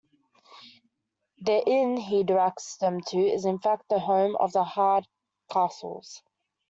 The 1.37 1.63
"inn" 1.69 1.95
he 1.95 2.23
directs 2.23 2.77
them 2.77 3.01
to 3.09 3.19
is 3.19 3.45
in 3.45 3.59
fact 3.59 3.87
the 3.87 3.99
home 3.99 4.35
of 4.35 4.51
the 4.51 4.63
Hardcastles. 4.63 6.23